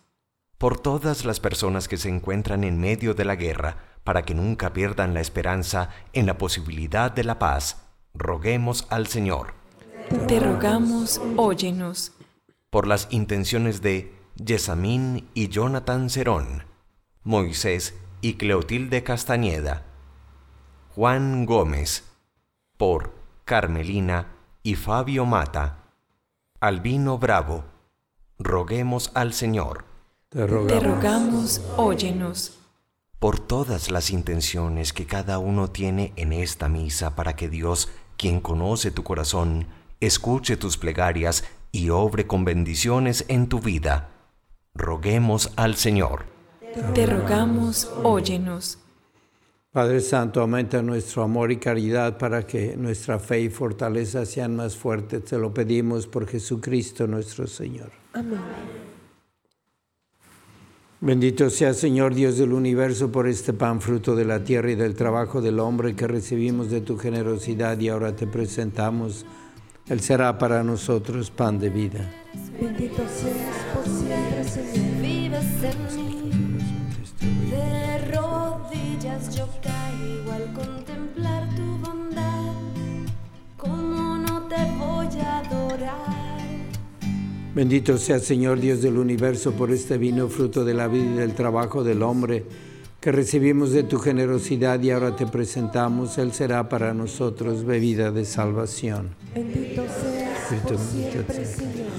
Por 0.57 0.79
todas 0.79 1.25
las 1.25 1.41
personas 1.41 1.89
que 1.89 1.97
se 1.97 2.09
encuentran 2.09 2.63
en 2.63 2.79
medio 2.79 3.13
de 3.13 3.25
la 3.25 3.35
guerra, 3.35 3.79
para 4.05 4.23
que 4.23 4.37
nunca 4.37 4.73
pierdan 4.73 5.15
la 5.15 5.21
esperanza 5.21 5.91
en 6.13 6.27
la 6.27 6.39
posibilidad 6.39 7.11
de 7.11 7.25
la 7.25 7.41
paz, 7.41 7.79
roguemos 8.15 8.87
al 8.89 9.09
Señor. 9.09 9.55
Te 10.29 10.39
rogamos, 10.39 11.21
óyenos. 11.37 12.13
Por 12.71 12.87
las 12.87 13.09
intenciones 13.11 13.83
de 13.83 14.15
Yesamín 14.37 15.29
y 15.35 15.49
Jonathan 15.49 16.09
Cerón, 16.09 16.63
Moisés 17.25 17.95
y 18.21 18.35
Cleotilde 18.35 19.03
Castañeda, 19.03 19.85
Juan 20.95 21.47
Gómez, 21.47 22.05
por 22.77 23.13
Carmelina 23.45 24.27
y 24.63 24.75
Fabio 24.75 25.25
Mata, 25.27 25.85
Albino 26.61 27.19
Bravo, 27.19 27.65
roguemos 28.39 29.11
al 29.15 29.33
Señor. 29.33 29.85
Te 30.29 30.47
rogamos, 30.47 30.73
Te 30.73 30.81
rogamos 30.81 31.61
óyenos 31.77 32.59
por 33.19 33.41
todas 33.41 33.91
las 33.91 34.11
intenciones 34.11 34.93
que 34.93 35.07
cada 35.07 35.39
uno 35.39 35.71
tiene 35.71 36.13
en 36.17 36.33
esta 36.33 36.69
misa 36.69 37.17
para 37.17 37.35
que 37.35 37.49
Dios, 37.49 37.89
quien 38.17 38.41
conoce 38.41 38.91
tu 38.91 39.03
corazón, 39.03 39.67
escuche 40.01 40.57
tus 40.57 40.77
plegarias 40.77 41.45
y 41.73 41.91
obre 41.91 42.27
con 42.27 42.45
bendiciones 42.45 43.25
en 43.29 43.49
tu 43.49 43.59
vida. 43.59 44.11
Roguemos 44.75 45.53
al 45.57 45.75
Señor. 45.75 46.38
Te 46.95 47.07
rogamos, 47.07 47.91
óyenos. 48.03 48.79
Padre 49.71 50.01
Santo, 50.01 50.41
aumenta 50.41 50.83
nuestro 50.83 51.23
amor 51.23 51.53
y 51.53 51.59
caridad 51.59 52.19
para 52.19 52.47
que 52.47 52.77
nuestra 52.77 53.19
fe 53.19 53.43
y 53.43 53.49
fortaleza 53.49 54.25
sean 54.25 54.57
más 54.57 54.77
fuertes. 54.77 55.25
Te 55.25 55.39
lo 55.39 55.53
pedimos 55.53 56.07
por 56.07 56.27
Jesucristo 56.27 57.07
nuestro 57.07 57.47
Señor. 57.47 57.91
Amén. 58.15 58.41
Bendito 61.01 61.49
sea 61.49 61.75
Señor 61.75 62.13
Dios 62.13 62.39
del 62.39 62.53
universo 62.53 63.13
por 63.13 63.29
este 63.29 63.53
pan 63.53 63.81
fruto 63.81 64.17
de 64.17 64.25
la 64.25 64.43
tierra 64.43 64.73
y 64.73 64.75
del 64.75 64.97
trabajo 64.97 65.41
del 65.41 65.61
hombre 65.61 65.95
que 65.95 66.09
recibimos 66.09 66.71
de 66.71 66.81
tu 66.81 66.99
generosidad 66.99 67.79
y 67.79 67.89
ahora 67.89 68.17
te 68.17 68.27
presentamos. 68.27 69.25
Él 69.87 70.01
será 70.01 70.39
para 70.39 70.65
nosotros 70.65 71.31
pan 71.31 71.61
de 71.61 71.71
vida. 71.71 72.11
Bendito 72.61 73.03
seas 73.07 73.57
por 73.75 73.85
siempre, 73.85 74.45
Señor. 74.45 75.01
Vives 75.01 75.47
en 75.63 75.97
mí. 75.97 76.48
De 77.21 77.99
rodillas 78.13 79.35
yo 79.37 79.49
caigo 79.63 80.33
al 80.33 80.53
contemplar 80.53 81.49
tu 81.57 81.63
bondad. 81.79 82.53
¿Cómo 83.57 84.19
no 84.19 84.47
te 84.49 84.57
voy 84.79 85.21
a 85.21 85.39
adorar? 85.39 86.39
Bendito 87.55 87.99
sea 87.99 88.21
Señor 88.21 88.61
Dios 88.61 88.83
del 88.83 88.99
universo 88.99 89.53
por 89.53 89.73
este 89.73 89.99
vino 89.99 90.29
fruto 90.29 90.65
de 90.65 90.75
la 90.75 90.87
vida 90.87 91.07
y 91.07 91.17
del 91.17 91.35
trabajo 91.35 91.83
del 91.83 92.03
hombre 92.03 92.45
que 93.01 93.13
recibimos 93.13 93.73
de 93.73 93.85
tu 93.85 93.99
generosidad 93.99 94.81
y 94.83 94.91
ahora 94.91 95.17
te 95.17 95.27
presentamos. 95.27 96.19
Él 96.19 96.33
será 96.33 96.69
para 96.69 96.95
nosotros 96.95 97.65
bebida 97.65 98.11
de 98.11 98.25
salvación. 98.25 99.15
Bendito 99.35 99.83
seas 99.83 100.63
por 100.63 100.79
siempre, 100.79 101.45
Señor. 101.45 101.98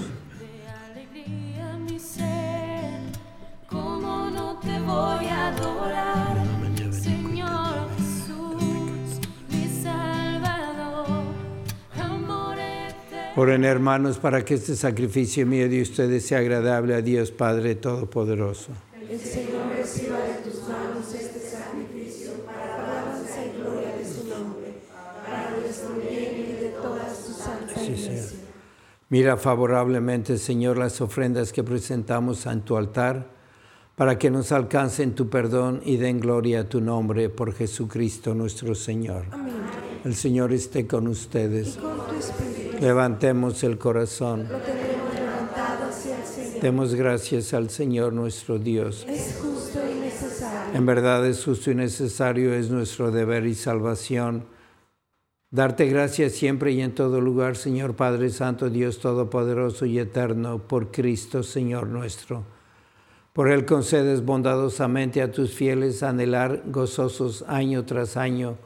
Oren 13.36 13.64
hermanos 13.64 14.18
para 14.18 14.44
que 14.44 14.54
este 14.54 14.74
sacrificio 14.74 15.46
mío 15.46 15.68
de 15.68 15.82
ustedes 15.82 16.26
sea 16.26 16.38
agradable 16.38 16.94
a 16.94 17.00
Dios 17.00 17.30
Padre 17.30 17.76
Todopoderoso. 17.76 18.72
El 19.08 19.20
Señor 19.20 19.68
reciba 19.76 20.18
de 20.18 20.50
tus 20.50 20.68
manos 20.68 21.14
este 21.14 21.38
sacrificio 21.38 22.32
para 22.44 22.74
alabanza 22.74 23.46
y 23.46 23.56
gloria 23.60 23.96
de 23.96 24.04
su 24.04 24.28
nombre, 24.28 24.74
para 25.24 25.50
nuestro 25.50 25.94
bien 25.94 26.44
y 26.48 26.60
de 26.60 26.68
todas 26.70 27.16
sus 27.16 27.36
santa 27.36 27.72
sí, 27.78 28.36
Mira 29.08 29.36
favorablemente, 29.36 30.36
Señor, 30.36 30.76
las 30.76 31.00
ofrendas 31.00 31.52
que 31.52 31.62
presentamos 31.62 32.46
en 32.46 32.62
tu 32.62 32.76
altar, 32.76 33.30
para 33.94 34.18
que 34.18 34.30
nos 34.30 34.50
alcancen 34.50 35.14
tu 35.14 35.30
perdón 35.30 35.82
y 35.84 35.98
den 35.98 36.18
gloria 36.18 36.60
a 36.60 36.68
tu 36.68 36.80
nombre 36.80 37.28
por 37.28 37.54
Jesucristo 37.54 38.34
nuestro 38.34 38.74
Señor. 38.74 39.26
Amén. 39.30 39.54
El 40.04 40.14
Señor 40.14 40.52
esté 40.52 40.86
con 40.86 41.06
ustedes. 41.06 41.76
Y 41.76 41.80
con 41.80 42.06
tu 42.06 42.14
espíritu 42.14 42.49
Levantemos 42.80 43.62
el 43.62 43.76
corazón. 43.76 44.48
Lo 44.50 44.58
tenemos 44.58 45.14
levantado 45.14 45.90
hacia 45.90 46.16
el 46.16 46.24
Señor. 46.24 46.62
Demos 46.62 46.94
gracias 46.94 47.52
al 47.52 47.68
Señor 47.68 48.14
nuestro 48.14 48.58
Dios. 48.58 49.06
Es 49.06 49.38
justo 49.38 49.80
y 49.86 50.00
necesario. 50.00 50.78
En 50.78 50.86
verdad 50.86 51.26
es 51.26 51.44
justo 51.44 51.70
y 51.70 51.74
necesario, 51.74 52.54
es 52.54 52.70
nuestro 52.70 53.10
deber 53.10 53.44
y 53.46 53.54
salvación. 53.54 54.46
Darte 55.50 55.86
gracias 55.86 56.32
siempre 56.32 56.72
y 56.72 56.80
en 56.80 56.94
todo 56.94 57.20
lugar, 57.20 57.56
Señor 57.56 57.96
Padre 57.96 58.30
Santo, 58.30 58.70
Dios 58.70 58.98
Todopoderoso 58.98 59.84
y 59.84 59.98
Eterno, 59.98 60.66
por 60.66 60.90
Cristo, 60.90 61.42
Señor 61.42 61.86
nuestro. 61.86 62.44
Por 63.34 63.50
Él 63.50 63.66
concedes 63.66 64.24
bondadosamente 64.24 65.20
a 65.20 65.30
tus 65.30 65.52
fieles 65.52 66.02
anhelar 66.02 66.62
gozosos 66.66 67.44
año 67.46 67.84
tras 67.84 68.16
año 68.16 68.56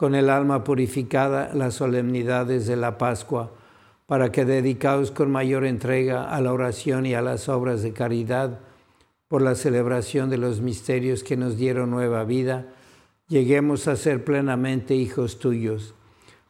con 0.00 0.14
el 0.14 0.30
alma 0.30 0.64
purificada 0.64 1.50
las 1.52 1.74
solemnidades 1.74 2.66
de 2.66 2.74
la 2.74 2.96
Pascua, 2.96 3.50
para 4.06 4.32
que 4.32 4.46
dedicados 4.46 5.10
con 5.10 5.30
mayor 5.30 5.66
entrega 5.66 6.34
a 6.34 6.40
la 6.40 6.54
oración 6.54 7.04
y 7.04 7.12
a 7.12 7.20
las 7.20 7.50
obras 7.50 7.82
de 7.82 7.92
caridad, 7.92 8.60
por 9.28 9.42
la 9.42 9.54
celebración 9.54 10.30
de 10.30 10.38
los 10.38 10.62
misterios 10.62 11.22
que 11.22 11.36
nos 11.36 11.58
dieron 11.58 11.90
nueva 11.90 12.24
vida, 12.24 12.68
lleguemos 13.28 13.88
a 13.88 13.96
ser 13.96 14.24
plenamente 14.24 14.94
hijos 14.94 15.38
tuyos. 15.38 15.92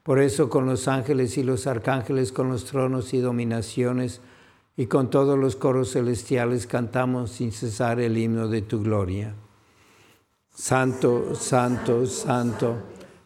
Por 0.04 0.20
eso 0.20 0.48
con 0.48 0.66
los 0.66 0.86
ángeles 0.86 1.36
y 1.36 1.42
los 1.42 1.66
arcángeles, 1.66 2.30
con 2.30 2.50
los 2.50 2.66
tronos 2.66 3.12
y 3.14 3.18
dominaciones, 3.18 4.20
y 4.76 4.86
con 4.86 5.10
todos 5.10 5.36
los 5.36 5.56
coros 5.56 5.90
celestiales 5.90 6.68
cantamos 6.68 7.32
sin 7.32 7.50
cesar 7.50 7.98
el 7.98 8.16
himno 8.16 8.46
de 8.46 8.62
tu 8.62 8.80
gloria. 8.80 9.34
Santo, 10.54 11.34
santo, 11.34 12.06
santo 12.06 12.76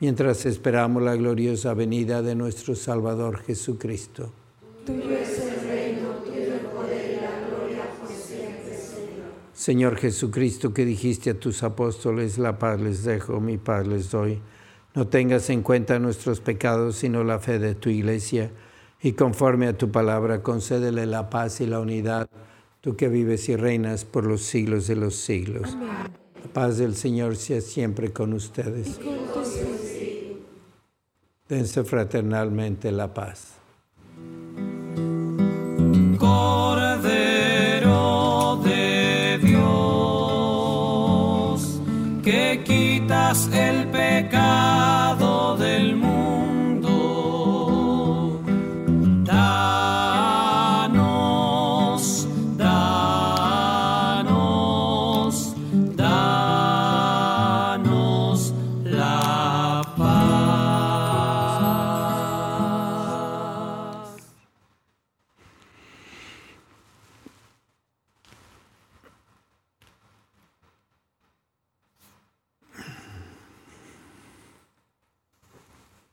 mientras 0.00 0.46
esperamos 0.46 1.02
la 1.02 1.16
gloriosa 1.16 1.74
venida 1.74 2.22
de 2.22 2.34
nuestro 2.34 2.74
Salvador 2.74 3.38
Jesucristo. 3.42 4.32
Tuyo 4.86 5.10
es 5.10 5.38
el 5.40 5.68
reino, 5.68 6.08
tuyo 6.24 6.54
el 6.54 6.60
poder 6.60 7.10
y 7.10 7.20
la 7.20 7.48
gloria 7.48 7.84
por 8.00 8.08
siempre, 8.08 8.74
Señor. 8.74 9.30
Señor 9.52 9.96
Jesucristo, 9.96 10.72
que 10.72 10.84
dijiste 10.84 11.30
a 11.30 11.38
tus 11.38 11.62
apóstoles, 11.62 12.38
la 12.38 12.58
paz 12.58 12.80
les 12.80 13.04
dejo, 13.04 13.40
mi 13.40 13.58
paz 13.58 13.86
les 13.86 14.10
doy. 14.10 14.40
No 14.94 15.06
tengas 15.08 15.50
en 15.50 15.62
cuenta 15.62 15.98
nuestros 15.98 16.40
pecados, 16.40 16.96
sino 16.96 17.24
la 17.24 17.38
fe 17.38 17.58
de 17.58 17.74
tu 17.74 17.90
iglesia, 17.90 18.50
y 19.00 19.12
conforme 19.12 19.68
a 19.68 19.76
tu 19.76 19.90
palabra, 19.90 20.42
concédele 20.42 21.06
la 21.06 21.30
paz 21.30 21.60
y 21.60 21.66
la 21.66 21.78
unidad, 21.80 22.28
tú 22.80 22.96
que 22.96 23.08
vives 23.08 23.48
y 23.48 23.56
reinas 23.56 24.04
por 24.04 24.26
los 24.26 24.42
siglos 24.42 24.86
de 24.86 24.96
los 24.96 25.14
siglos. 25.16 25.74
Amén. 25.74 25.88
La 26.42 26.52
paz 26.52 26.78
del 26.78 26.96
Señor 26.96 27.36
sea 27.36 27.60
siempre 27.60 28.12
con 28.12 28.32
ustedes. 28.32 28.98
Con. 28.98 29.37
Dense 31.48 31.82
fraternalmente 31.82 32.92
la 32.92 33.14
paz. 33.14 33.54
Cordero 36.18 37.80
de 38.62 39.38
Dios, 39.42 39.62
que 42.22 42.62
quitas 42.66 43.48
el 43.50 43.86
pecado 43.88 45.56
del 45.56 45.96
mundo, 45.96 46.17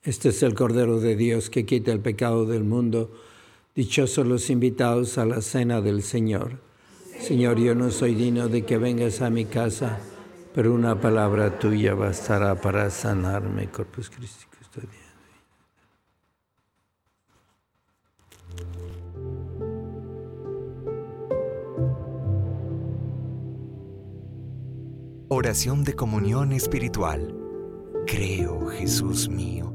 Este 0.05 0.29
es 0.29 0.43
el 0.43 0.53
Cordero 0.53 0.99
de 0.99 1.15
Dios 1.15 1.49
que 1.49 1.65
quita 1.65 1.91
el 1.91 1.99
pecado 1.99 2.45
del 2.45 2.63
mundo. 2.63 3.11
Dichosos 3.73 4.27
los 4.27 4.49
invitados 4.51 5.17
a 5.17 5.25
la 5.25 5.41
cena 5.41 5.81
del 5.81 6.03
Señor. 6.03 6.59
Señor, 7.19 7.57
yo 7.57 7.73
no 7.73 7.89
soy 7.89 8.13
digno 8.13 8.47
de 8.47 8.63
que 8.63 8.77
vengas 8.77 9.21
a 9.21 9.31
mi 9.31 9.45
casa, 9.45 9.99
pero 10.53 10.73
una 10.73 11.01
palabra 11.01 11.57
tuya 11.57 11.95
bastará 11.95 12.61
para 12.61 12.89
sanarme. 12.91 13.67
Corpus 13.67 14.09
Christi. 14.11 14.45
Oración 25.27 25.83
de 25.83 25.95
comunión 25.95 26.53
espiritual. 26.53 27.35
Creo, 28.05 28.67
Jesús 28.67 29.27
mío, 29.27 29.74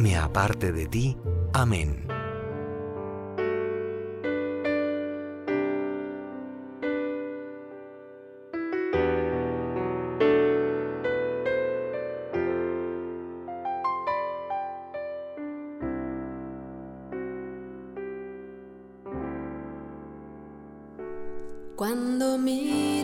me 0.00 0.16
aparte 0.16 0.72
de 0.72 0.86
ti. 0.86 1.16
Amén. 1.52 2.06
Cuando 21.76 22.36
miro 22.36 22.99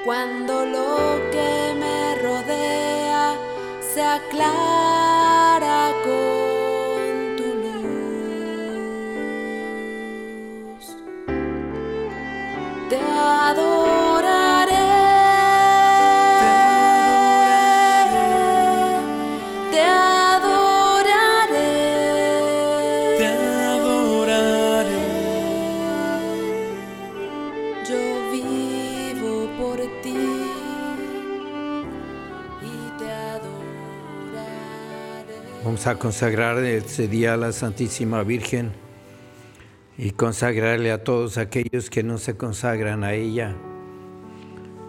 Cuando 0.05 0.65
lo 0.65 1.31
que 1.31 1.75
me 1.79 2.15
rodea 2.15 3.37
se 3.93 4.03
aclara 4.03 5.30
A 35.87 35.95
consagrar 35.95 36.59
este 36.59 37.09
día 37.09 37.35
a 37.35 37.37
la 37.39 37.53
Santísima 37.53 38.23
Virgen 38.23 38.71
y 39.97 40.11
consagrarle 40.11 40.93
a 40.93 41.03
todos 41.03 41.39
aquellos 41.39 41.89
que 41.89 42.03
no 42.03 42.19
se 42.19 42.37
consagran 42.37 43.03
a 43.03 43.15
ella, 43.15 43.57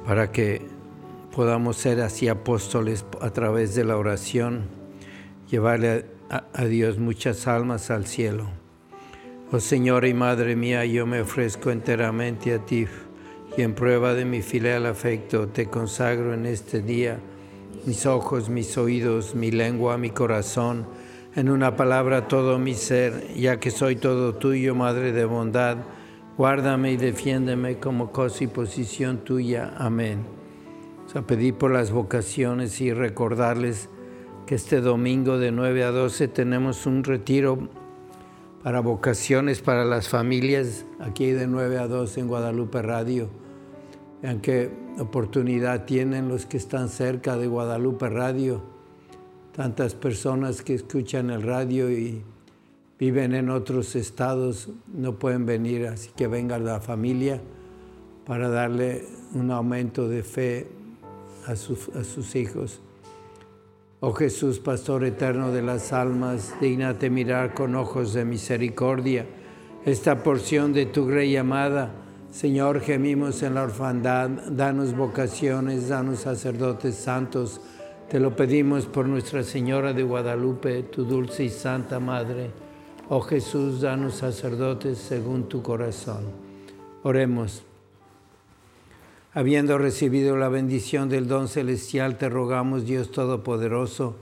para 0.05 0.33
que 0.33 0.61
podamos 1.33 1.77
ser 1.77 2.01
así 2.01 2.27
apóstoles 2.27 3.05
a 3.21 3.29
través 3.29 3.73
de 3.73 3.85
la 3.85 3.97
oración, 3.97 4.65
llevarle 5.49 6.05
a, 6.29 6.43
a 6.53 6.65
Dios 6.65 6.99
muchas 6.99 7.47
almas 7.47 7.89
al 7.89 8.05
cielo. 8.05 8.49
Oh 9.49 9.61
Señora 9.61 10.09
y 10.09 10.13
Madre 10.13 10.57
mía, 10.57 10.85
yo 10.85 11.07
me 11.07 11.21
ofrezco 11.21 11.71
enteramente 11.71 12.53
a 12.53 12.65
ti 12.65 12.85
y 13.57 13.61
en 13.61 13.75
prueba 13.75 14.13
de 14.13 14.25
mi 14.25 14.41
filial 14.41 14.85
afecto 14.85 15.47
te 15.47 15.67
consagro 15.67 16.33
en 16.33 16.45
este 16.45 16.81
día 16.81 17.17
mis 17.85 18.05
ojos, 18.05 18.49
mis 18.49 18.77
oídos, 18.77 19.35
mi 19.35 19.51
lengua, 19.51 19.97
mi 19.97 20.09
corazón, 20.09 20.85
en 21.35 21.49
una 21.49 21.75
palabra 21.75 22.27
todo 22.27 22.59
mi 22.59 22.73
ser, 22.73 23.33
ya 23.35 23.59
que 23.59 23.71
soy 23.71 23.95
todo 23.95 24.35
tuyo, 24.35 24.75
Madre 24.75 25.11
de 25.11 25.25
bondad, 25.25 25.77
guárdame 26.37 26.91
y 26.91 26.97
defiéndeme 26.97 27.79
como 27.79 28.11
cosa 28.11 28.43
y 28.43 28.47
posición 28.47 29.19
tuya. 29.19 29.73
Amén. 29.77 30.19
O 31.05 31.09
sea, 31.09 31.21
pedir 31.23 31.55
por 31.55 31.71
las 31.71 31.91
vocaciones 31.91 32.79
y 32.81 32.93
recordarles 32.93 33.89
que 34.45 34.55
este 34.55 34.81
domingo 34.81 35.37
de 35.37 35.51
9 35.51 35.83
a 35.83 35.91
12 35.91 36.27
tenemos 36.27 36.85
un 36.85 37.03
retiro 37.03 37.69
para 38.63 38.79
vocaciones 38.79 39.61
para 39.61 39.85
las 39.85 40.07
familias, 40.07 40.85
aquí 40.99 41.31
de 41.31 41.47
9 41.47 41.79
a 41.79 41.87
12 41.87 42.19
en 42.19 42.27
Guadalupe 42.27 42.81
Radio. 42.81 43.29
Qué 44.41 44.69
oportunidad 44.99 45.85
tienen 45.85 46.27
los 46.27 46.45
que 46.45 46.57
están 46.57 46.89
cerca 46.89 47.37
de 47.37 47.47
Guadalupe 47.47 48.09
Radio. 48.09 48.61
Tantas 49.53 49.95
personas 49.95 50.61
que 50.61 50.73
escuchan 50.75 51.29
el 51.29 51.43
radio 51.43 51.91
y 51.91 52.23
viven 52.99 53.33
en 53.33 53.49
otros 53.49 53.95
estados 53.95 54.69
no 54.93 55.17
pueden 55.17 55.45
venir, 55.45 55.87
así 55.87 56.11
que 56.15 56.27
venga 56.27 56.57
la 56.59 56.79
familia 56.79 57.41
para 58.25 58.49
darle 58.49 59.05
un 59.33 59.51
aumento 59.51 60.07
de 60.07 60.23
fe 60.23 60.67
a, 61.47 61.55
sus- 61.55 62.35
hijos. 62.35 62.79
Oh 63.99 64.13
Jesús, 64.13 64.59
Pastor 64.59 65.03
eterno 65.03 65.51
de 65.51 65.61
las 65.61 65.93
almas, 65.93 66.53
dignate 66.61 67.09
mirar 67.09 67.53
con 67.53 67.75
ojos 67.75 68.13
de 68.13 68.25
misericordia 68.25 69.25
esta 69.85 70.23
porción 70.23 70.73
de 70.73 70.85
tu 70.85 71.05
grey 71.07 71.35
amada. 71.35 71.91
Señor, 72.31 72.79
gemimos 72.79 73.43
en 73.43 73.55
la 73.55 73.63
orfandad, 73.63 74.29
danos 74.29 74.95
vocaciones, 74.95 75.89
danos 75.89 76.19
sacerdotes 76.19 76.95
santos. 76.95 77.59
Te 78.09 78.21
lo 78.21 78.37
pedimos 78.37 78.85
por 78.85 79.05
Nuestra 79.05 79.43
Señora 79.43 79.91
de 79.91 80.03
Guadalupe, 80.03 80.83
tu 80.83 81.03
dulce 81.03 81.43
y 81.43 81.49
santa 81.49 81.99
Madre. 81.99 82.51
Oh 83.09 83.19
Jesús, 83.19 83.81
danos 83.81 84.15
sacerdotes 84.15 84.97
según 84.97 85.49
tu 85.49 85.61
corazón. 85.61 86.23
Oremos. 87.03 87.63
Habiendo 89.33 89.77
recibido 89.77 90.37
la 90.37 90.47
bendición 90.47 91.09
del 91.09 91.27
don 91.27 91.49
celestial, 91.49 92.17
te 92.17 92.29
rogamos, 92.29 92.85
Dios 92.85 93.11
Todopoderoso, 93.11 94.15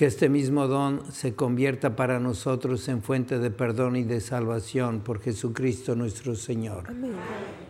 que 0.00 0.06
este 0.06 0.30
mismo 0.30 0.66
don 0.66 1.02
se 1.12 1.34
convierta 1.34 1.94
para 1.94 2.18
nosotros 2.18 2.88
en 2.88 3.02
fuente 3.02 3.38
de 3.38 3.50
perdón 3.50 3.96
y 3.96 4.02
de 4.02 4.22
salvación 4.22 5.00
por 5.00 5.20
Jesucristo 5.20 5.94
nuestro 5.94 6.36
Señor. 6.36 6.84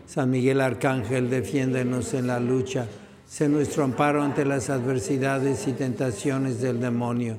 San 0.07 0.31
Miguel 0.31 0.61
Arcángel, 0.61 1.29
defiéndenos 1.29 2.15
en 2.15 2.29
la 2.29 2.39
lucha, 2.39 2.87
sé 3.27 3.49
nuestro 3.49 3.83
amparo 3.83 4.23
ante 4.23 4.45
las 4.45 4.71
adversidades 4.71 5.67
y 5.67 5.73
tentaciones 5.73 6.61
del 6.61 6.79
demonio. 6.79 7.37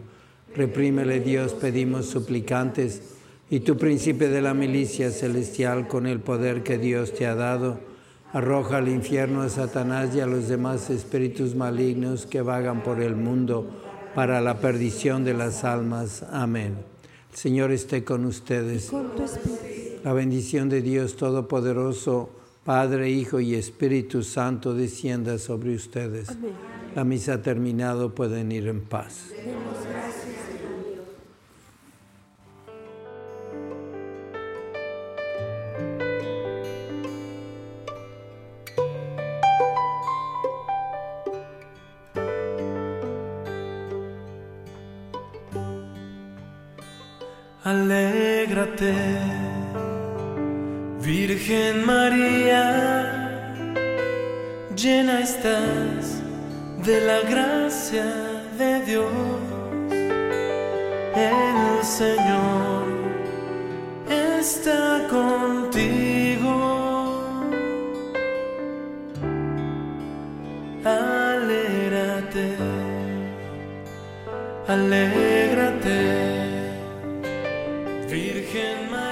Reprímele 0.53 1.21
Dios, 1.21 1.53
pedimos 1.53 2.07
suplicantes, 2.07 3.01
y 3.49 3.61
tu 3.61 3.77
príncipe 3.77 4.27
de 4.27 4.41
la 4.41 4.53
milicia 4.53 5.09
celestial, 5.11 5.87
con 5.87 6.05
el 6.05 6.19
poder 6.19 6.63
que 6.63 6.77
Dios 6.77 7.13
te 7.13 7.27
ha 7.27 7.35
dado, 7.35 7.79
arroja 8.33 8.79
al 8.79 8.89
infierno 8.89 9.41
a 9.41 9.47
Satanás 9.47 10.13
y 10.13 10.19
a 10.19 10.25
los 10.25 10.49
demás 10.49 10.89
espíritus 10.89 11.55
malignos 11.55 12.25
que 12.25 12.41
vagan 12.41 12.83
por 12.83 13.01
el 13.01 13.15
mundo 13.15 13.69
para 14.15 14.41
la 14.41 14.59
perdición 14.59 15.23
de 15.23 15.33
las 15.33 15.63
almas. 15.63 16.23
Amén. 16.31 16.75
El 17.31 17.37
Señor 17.37 17.71
esté 17.71 18.03
con 18.03 18.25
ustedes. 18.25 18.91
La 20.03 20.13
bendición 20.13 20.69
de 20.69 20.81
Dios 20.81 21.15
Todopoderoso, 21.15 22.29
Padre, 22.65 23.09
Hijo 23.09 23.39
y 23.39 23.55
Espíritu 23.55 24.23
Santo, 24.23 24.73
descienda 24.73 25.37
sobre 25.37 25.75
ustedes. 25.75 26.29
La 26.95 27.03
misa 27.03 27.35
ha 27.35 27.41
terminado, 27.41 28.13
pueden 28.13 28.51
ir 28.51 28.67
en 28.67 28.81
paz. 28.81 29.31